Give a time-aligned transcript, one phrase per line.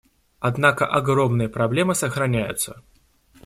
[0.39, 2.81] Однако огромные проблемы сохраняются.